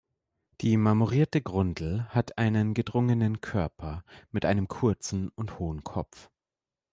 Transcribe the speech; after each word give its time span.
Die 0.61 0.77
Marmorierte 0.77 1.41
Grundel 1.43 2.05
hat 2.09 2.39
einen 2.39 2.73
gedrungenen 2.73 3.39
Körper, 3.39 4.03
mit 4.31 4.45
einem 4.45 4.67
kurzen 4.67 5.29
und 5.29 5.59
hohen 5.59 5.83
Kopf. 5.83 6.31